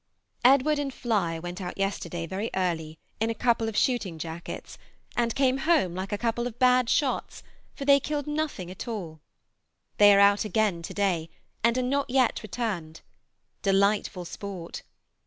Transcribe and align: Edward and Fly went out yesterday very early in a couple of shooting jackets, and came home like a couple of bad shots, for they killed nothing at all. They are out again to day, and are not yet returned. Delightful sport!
Edward 0.43 0.79
and 0.79 0.91
Fly 0.91 1.37
went 1.37 1.61
out 1.61 1.77
yesterday 1.77 2.25
very 2.25 2.49
early 2.55 2.97
in 3.19 3.29
a 3.29 3.35
couple 3.35 3.69
of 3.69 3.77
shooting 3.77 4.17
jackets, 4.17 4.79
and 5.15 5.35
came 5.35 5.59
home 5.59 5.93
like 5.93 6.11
a 6.11 6.17
couple 6.17 6.47
of 6.47 6.57
bad 6.57 6.89
shots, 6.89 7.43
for 7.75 7.85
they 7.85 7.99
killed 7.99 8.25
nothing 8.25 8.71
at 8.71 8.87
all. 8.87 9.19
They 9.99 10.11
are 10.15 10.19
out 10.19 10.43
again 10.43 10.81
to 10.81 10.93
day, 10.95 11.29
and 11.63 11.77
are 11.77 11.83
not 11.83 12.09
yet 12.09 12.41
returned. 12.41 13.01
Delightful 13.61 14.25
sport! 14.25 14.81